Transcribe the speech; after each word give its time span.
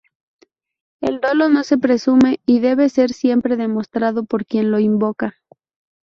El 1.01 1.19
dolo 1.21 1.47
no 1.47 1.61
se 1.63 1.77
presume 1.77 2.39
y 2.47 2.59
debe 2.59 2.89
ser 2.89 3.13
siempre 3.13 3.55
demostrado 3.55 4.25
por 4.25 4.47
quien 4.47 4.71
lo 4.71 4.79
invoca. 4.79 5.35